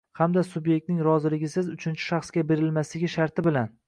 [0.19, 3.71] hamda subyektlarning roziligisiz uchinchi shaxsga berilmasligi sharti bilan;